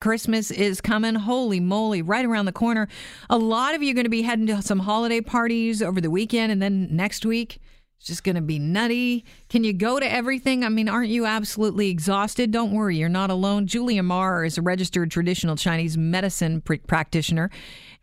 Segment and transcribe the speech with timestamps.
[0.00, 1.14] Christmas is coming.
[1.14, 2.86] Holy moly, right around the corner.
[3.30, 6.10] A lot of you are going to be heading to some holiday parties over the
[6.10, 7.58] weekend and then next week.
[7.98, 9.24] It's just going to be nutty.
[9.48, 10.64] Can you go to everything?
[10.64, 12.50] I mean, aren't you absolutely exhausted?
[12.50, 13.66] Don't worry, you're not alone.
[13.66, 17.50] Julia Marr is a registered traditional Chinese medicine pr- practitioner,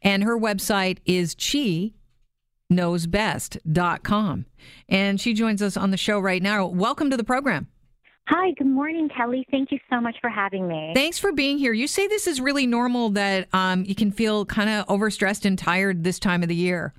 [0.02, 1.94] and her website is chi
[2.72, 4.46] knowsbest.com.
[4.90, 6.66] And she joins us on the show right now.
[6.66, 7.68] Welcome to the program.
[8.28, 9.46] Hi, good morning, Kelly.
[9.52, 10.94] Thank you so much for having me.
[10.96, 11.74] Thanks for being here.
[11.74, 15.60] You say this is really normal that um, you can feel kind of overstressed and
[15.60, 16.94] tired this time of the year.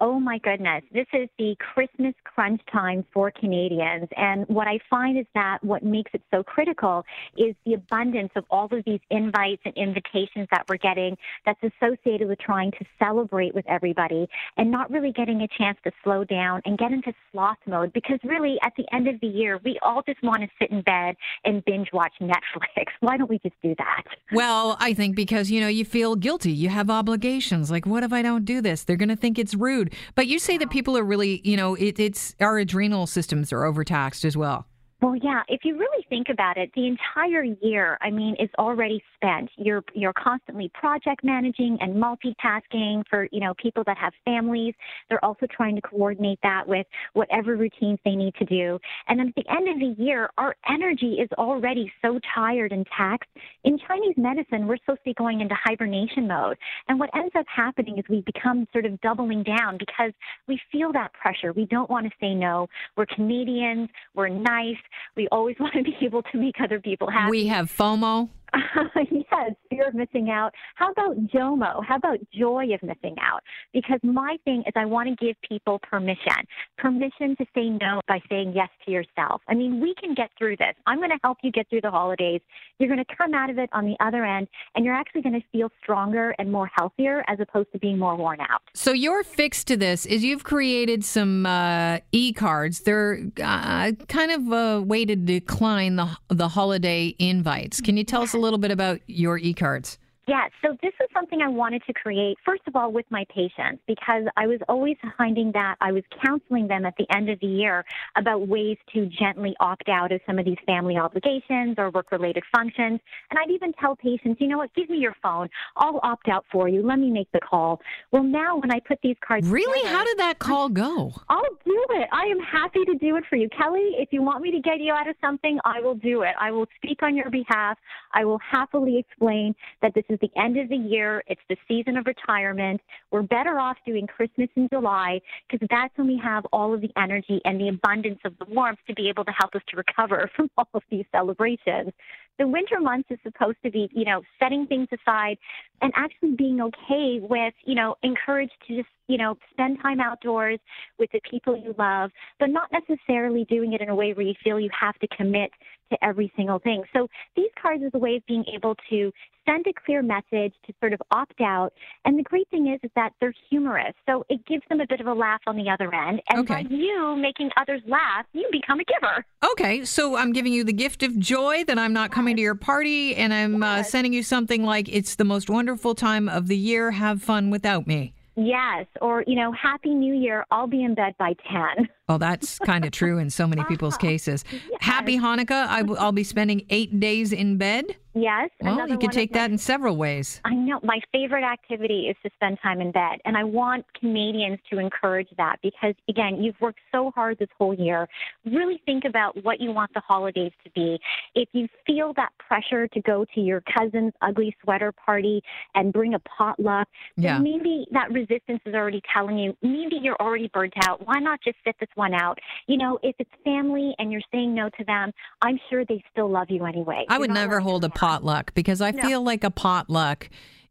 [0.00, 0.84] Oh my goodness.
[0.92, 4.08] This is the Christmas crunch time for Canadians.
[4.16, 7.04] And what I find is that what makes it so critical
[7.36, 12.28] is the abundance of all of these invites and invitations that we're getting that's associated
[12.28, 16.62] with trying to celebrate with everybody and not really getting a chance to slow down
[16.64, 20.02] and get into sloth mode because really at the end of the year, we all
[20.06, 22.86] just want to sit in bed and binge watch Netflix.
[23.00, 24.04] Why don't we just do that?
[24.30, 26.52] Well, I think because, you know, you feel guilty.
[26.52, 27.68] You have obligations.
[27.68, 28.84] Like, what if I don't do this?
[28.84, 29.87] They're going to think it's rude.
[30.14, 33.64] But you say that people are really, you know, it, it's our adrenal systems are
[33.64, 34.66] overtaxed as well.
[35.00, 39.00] Well, yeah, if you really think about it, the entire year, I mean, is already
[39.14, 39.48] spent.
[39.56, 44.74] You're you're constantly project managing and multitasking for, you know, people that have families.
[45.08, 48.80] They're also trying to coordinate that with whatever routines they need to do.
[49.06, 53.30] And at the end of the year, our energy is already so tired and taxed.
[53.62, 56.56] In Chinese medicine, we're supposed to be going into hibernation mode.
[56.88, 60.10] And what ends up happening is we become sort of doubling down because
[60.48, 61.52] we feel that pressure.
[61.52, 62.66] We don't want to say no.
[62.96, 64.76] We're Canadians, we're nice
[65.16, 67.30] we always want to be able to make other people happy.
[67.30, 68.30] We have FOMO.
[69.10, 70.52] yes, fear of missing out.
[70.74, 71.84] How about JOMO?
[71.84, 73.42] How about joy of missing out?
[73.72, 76.46] Because my thing is, I want to give people permission
[76.76, 79.42] permission to say no by saying yes to yourself.
[79.48, 80.74] I mean, we can get through this.
[80.86, 82.40] I'm going to help you get through the holidays.
[82.78, 85.40] You're going to come out of it on the other end, and you're actually going
[85.40, 88.62] to feel stronger and more healthier as opposed to being more worn out.
[88.74, 92.80] So, your fix to this is you've created some uh, e cards.
[92.80, 97.80] They're uh, kind of a way to decline the, the holiday invites.
[97.80, 99.98] Can you tell us a little bit about your e cards?
[100.28, 103.82] Yeah, so this is something I wanted to create, first of all, with my patients,
[103.86, 107.46] because I was always finding that I was counseling them at the end of the
[107.46, 107.82] year
[108.14, 112.42] about ways to gently opt out of some of these family obligations or work related
[112.54, 113.00] functions.
[113.30, 115.48] And I'd even tell patients, you know what, give me your phone.
[115.78, 116.86] I'll opt out for you.
[116.86, 117.80] Let me make the call.
[118.12, 119.80] Well, now when I put these cards Really?
[119.80, 121.14] Together, How did that call go?
[121.30, 122.08] I'll do it.
[122.12, 123.48] I am happy to do it for you.
[123.48, 126.34] Kelly, if you want me to get you out of something, I will do it.
[126.38, 127.78] I will speak on your behalf.
[128.12, 131.22] I will happily explain that this is the end of the year.
[131.26, 132.80] It's the season of retirement.
[133.10, 136.90] We're better off doing Christmas in July because that's when we have all of the
[136.96, 140.30] energy and the abundance of the warmth to be able to help us to recover
[140.36, 141.92] from all of these celebrations.
[142.38, 145.38] The winter months is supposed to be, you know, setting things aside
[145.82, 150.60] and actually being okay with, you know, encouraged to just, you know, spend time outdoors
[150.98, 154.34] with the people you love, but not necessarily doing it in a way where you
[154.44, 155.50] feel you have to commit
[155.90, 156.82] to every single thing.
[156.92, 159.12] So these cards is a way of being able to
[159.46, 161.72] send a clear message to sort of opt out.
[162.04, 163.94] And the great thing is, is that they're humorous.
[164.06, 166.20] So it gives them a bit of a laugh on the other end.
[166.28, 166.64] And Okay.
[166.64, 169.24] by you making others laugh, you become a giver.
[169.52, 172.54] Okay, so I'm giving you the gift of joy that I'm not coming to your
[172.56, 176.56] party, and I'm uh, sending you something like it's the most wonderful time of the
[176.56, 176.90] year.
[176.90, 178.12] Have fun without me.
[178.36, 178.86] Yes.
[179.00, 180.44] Or, you know, Happy New Year.
[180.50, 181.34] I'll be in bed by
[181.76, 181.88] 10.
[182.08, 184.44] Well, that's kind of true in so many people's cases.
[184.80, 185.66] Happy Hanukkah.
[185.68, 187.96] I w- I'll be spending eight days in bed.
[188.14, 188.50] Yes.
[188.60, 190.40] Well, you could one take of my- that in several ways.
[190.44, 193.20] I know my favorite activity is to spend time in bed.
[193.24, 197.74] And I want Canadians to encourage that because, again, you've worked so hard this whole
[197.74, 198.08] year.
[198.44, 200.98] Really think about what you want the holidays to be.
[201.34, 205.42] If you feel that pressure to go to your cousin's ugly sweater party
[205.74, 207.38] and bring a potluck, Yeah.
[207.38, 211.06] maybe that resistance is already telling you maybe you're already burnt out.
[211.06, 212.38] Why not just sit this one out?
[212.66, 215.12] You know, if it's family and you're saying no to them,
[215.42, 217.04] I'm sure they still love you anyway.
[217.08, 217.97] I would never hold a.
[217.98, 219.02] potluck because I No.
[219.02, 220.28] feel like a potluck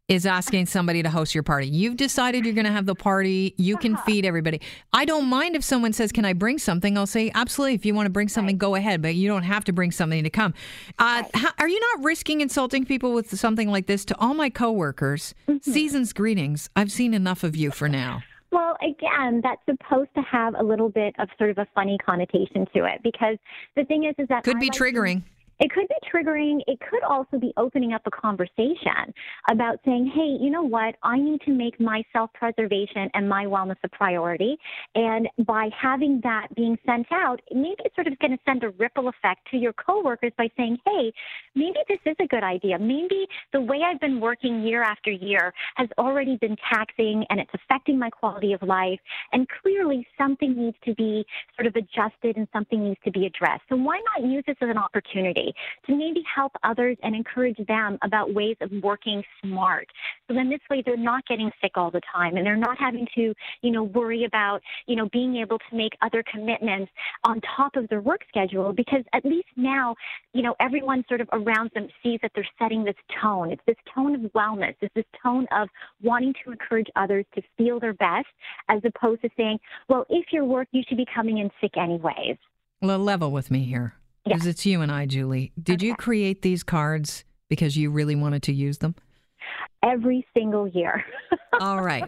[0.08, 1.66] is asking somebody to host your party.
[1.68, 3.52] You've decided you're going to have the party.
[3.58, 4.58] You can feed everybody.
[4.94, 7.74] I don't mind if someone says, "Can I bring something?" I'll say, "Absolutely.
[7.74, 10.24] If you want to bring something, go ahead, but you don't have to bring something
[10.24, 10.54] to come."
[10.98, 14.06] Uh, how, are you not risking insulting people with something like this?
[14.06, 15.70] To all my coworkers, Mm-hmm.
[15.70, 16.70] season's greetings.
[16.74, 18.22] I've seen enough of you for now.
[18.50, 22.66] Well, again, that's supposed to have a little bit of sort of a funny connotation
[22.74, 23.36] to it because
[23.76, 25.22] the thing is, is that Could I be like to- triggering.
[25.60, 26.60] It could be triggering.
[26.66, 29.12] It could also be opening up a conversation
[29.50, 30.96] about saying, hey, you know what?
[31.02, 34.56] I need to make my self preservation and my wellness a priority.
[34.94, 38.70] And by having that being sent out, maybe it's sort of going to send a
[38.70, 41.12] ripple effect to your coworkers by saying, hey,
[41.54, 42.78] maybe this is a good idea.
[42.78, 47.50] Maybe the way I've been working year after year has already been taxing and it's
[47.54, 49.00] affecting my quality of life.
[49.32, 51.24] And clearly something needs to be
[51.56, 53.62] sort of adjusted and something needs to be addressed.
[53.68, 55.52] So why not use this as an opportunity
[55.86, 59.88] to maybe help others and encourage them about ways of working smart?
[60.26, 63.06] So then this way they're not getting sick all the time and they're not having
[63.16, 66.90] to, you know, worry about, you know, being able to make other commitments
[67.24, 69.94] on top of their work schedule because at least now,
[70.32, 73.50] you know, everyone sort of around them sees that they're setting this tone.
[73.50, 74.74] It's this tone of wellness.
[74.80, 75.68] It's this tone of
[76.02, 78.26] wanting to encourage others to feel their best
[78.68, 79.58] as opposed to saying,
[79.88, 82.36] well, if you're work, you should be coming in sick anyways.
[82.80, 83.97] Level with me here.
[84.24, 84.50] Because yeah.
[84.50, 85.52] it's you and I, Julie.
[85.62, 85.86] Did okay.
[85.86, 88.94] you create these cards because you really wanted to use them?
[89.82, 91.04] Every single year.
[91.60, 92.04] All right.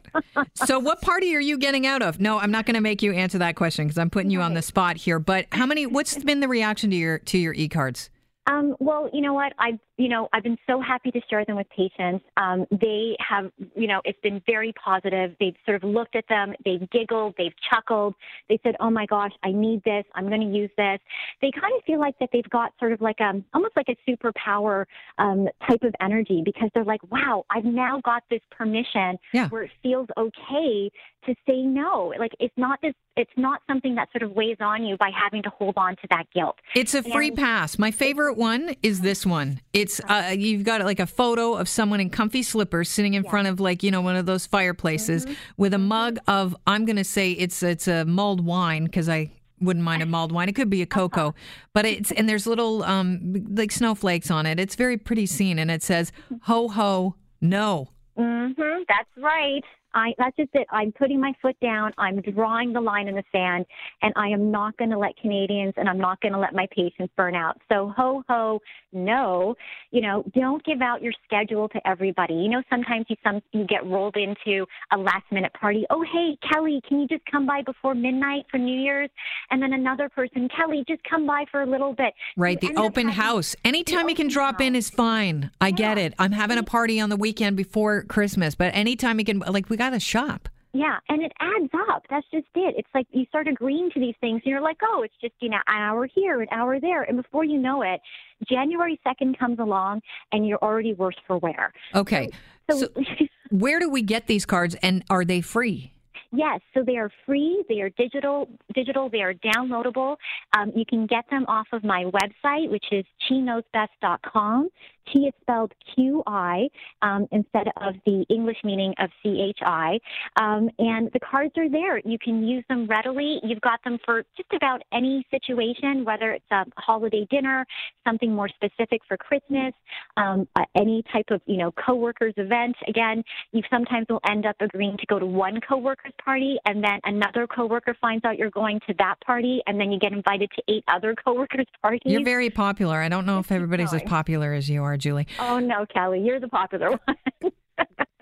[0.54, 2.20] So, what party are you getting out of?
[2.20, 4.54] No, I'm not going to make you answer that question because I'm putting you on
[4.54, 5.18] the spot here.
[5.18, 5.86] But how many?
[5.86, 8.10] What's been the reaction to your to your e cards?
[8.46, 9.52] Um, well, you know what?
[9.58, 12.24] I've you know I've been so happy to share them with patients.
[12.38, 15.36] Um, they have you know it's been very positive.
[15.38, 18.14] They've sort of looked at them, they've giggled, they've chuckled.
[18.48, 20.04] They said, "Oh my gosh, I need this.
[20.14, 20.98] I'm going to use this."
[21.42, 24.10] They kind of feel like that they've got sort of like a almost like a
[24.10, 24.86] superpower
[25.18, 29.48] um, type of energy because they're like, "Wow, I've now got this permission yeah.
[29.50, 30.90] where it feels okay
[31.26, 32.12] to say no.
[32.18, 35.42] Like it's not this it's not something that sort of weighs on you by having
[35.42, 36.56] to hold on to that guilt.
[36.74, 37.78] It's a free and, pass.
[37.78, 39.60] My favorite one is this one.
[39.72, 43.30] It's uh, you've got like a photo of someone in comfy slippers sitting in yeah.
[43.30, 45.34] front of like you know one of those fireplaces mm-hmm.
[45.56, 49.32] with a mug of I'm going to say it's it's a mulled wine because I
[49.60, 50.48] wouldn't mind a mulled wine.
[50.48, 51.34] It could be a cocoa,
[51.72, 54.60] but it's and there's little um like snowflakes on it.
[54.60, 57.88] It's very pretty scene, and it says "Ho ho no."
[58.18, 58.82] Mm-hmm.
[58.86, 59.64] That's right.
[59.94, 60.66] I that's just it.
[60.70, 61.92] I'm putting my foot down.
[61.98, 63.66] I'm drawing the line in the sand,
[64.02, 66.66] and I am not going to let Canadians and I'm not going to let my
[66.74, 67.58] patients burn out.
[67.70, 68.60] So ho ho,
[68.92, 69.54] no.
[69.90, 72.34] You know, don't give out your schedule to everybody.
[72.34, 75.84] You know, sometimes you some you get rolled into a last minute party.
[75.90, 79.10] Oh hey, Kelly, can you just come by before midnight for New Year's?
[79.50, 82.14] And then another person, Kelly, just come by for a little bit.
[82.36, 83.56] Right, the open house.
[83.64, 84.66] Anytime you can drop house.
[84.66, 85.50] in is fine.
[85.60, 85.76] I yeah.
[85.76, 86.14] get it.
[86.18, 89.76] I'm having a party on the weekend before Christmas, but anytime you can, like we
[89.80, 90.48] got to shop.
[90.72, 92.04] Yeah, and it adds up.
[92.10, 92.74] That's just it.
[92.76, 95.48] It's like you start agreeing to these things, and you're like, oh, it's just you
[95.48, 98.00] know an hour here, an hour there, and before you know it,
[98.48, 101.72] January second comes along, and you're already worse for wear.
[101.94, 102.28] Okay,
[102.70, 102.88] so, so
[103.50, 105.92] where do we get these cards, and are they free?
[106.32, 107.64] Yes, so they are free.
[107.68, 108.48] They are digital.
[108.72, 109.08] Digital.
[109.08, 110.16] They are downloadable.
[110.56, 114.68] Um, you can get them off of my website, which is qiknowsbest.com.
[115.12, 116.68] Chi is spelled Q I
[117.02, 119.98] um, instead of the English meaning of C H I.
[120.40, 121.98] Um, and the cards are there.
[121.98, 123.40] You can use them readily.
[123.42, 127.66] You've got them for just about any situation, whether it's a holiday dinner,
[128.06, 129.72] something more specific for Christmas,
[130.16, 132.76] um, uh, any type of you know coworkers event.
[132.88, 133.22] Again,
[133.52, 137.46] you sometimes will end up agreeing to go to one coworker's party, and then another
[137.46, 140.84] coworker finds out you're going to that party, and then you get invited to eight
[140.88, 142.02] other coworkers' parties.
[142.04, 143.00] You're very popular.
[143.00, 145.26] I don't know if everybody's as popular as you are, Julie.
[145.38, 147.16] Oh no, Kelly, you're the popular one.